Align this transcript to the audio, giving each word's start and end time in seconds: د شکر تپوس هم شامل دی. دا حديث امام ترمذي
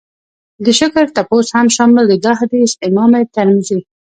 د 0.65 0.67
شکر 0.79 1.05
تپوس 1.15 1.47
هم 1.57 1.67
شامل 1.75 2.05
دی. 2.09 2.17
دا 2.25 2.31
حديث 2.41 2.71
امام 2.87 3.11
ترمذي 3.35 3.79